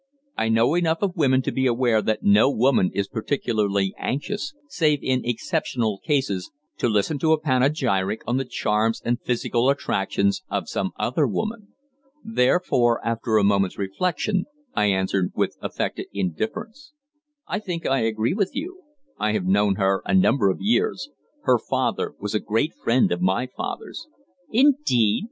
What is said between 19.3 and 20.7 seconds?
have known her a number of